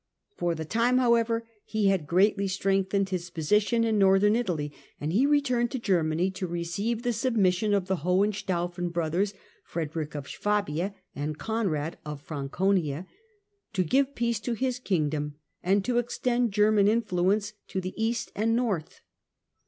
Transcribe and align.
For 0.35 0.55
the 0.55 0.65
time, 0.65 0.97
however, 0.97 1.47
he 1.63 1.89
had 1.89 2.07
greatly 2.07 2.47
strengthened 2.47 3.09
his 3.09 3.29
position 3.29 3.83
in 3.83 3.99
Northern 3.99 4.35
Italy, 4.35 4.73
and 4.99 5.13
he 5.13 5.27
returned 5.27 5.69
to 5.69 5.77
Germany 5.77 6.31
Frederick 6.31 6.37
to 6.37 6.47
receive 6.47 7.03
the 7.03 7.13
submission 7.13 7.71
of 7.75 7.85
the 7.85 7.97
Hohenstaufen 7.97 8.89
brothers, 8.89 9.33
and 9.33 9.39
Conrad 9.39 9.49
Frederick 9.85 10.15
of 10.15 10.27
Swabia 10.27 10.95
and 11.15 11.37
Conrad 11.37 11.99
of 12.03 12.19
Franconia, 12.19 13.05
to 13.73 13.83
coiSr" 13.83 14.07
8^^^ 14.11 14.15
peace 14.15 14.39
to 14.39 14.53
his 14.53 14.79
kingdom 14.79 15.35
and 15.61 15.85
to 15.85 15.99
extend 15.99 16.51
German 16.51 16.87
influence 16.87 17.53
to 17.67 17.79
the 17.79 17.93
east 17.95 18.31
and 18.35 18.55
north. 18.55 19.01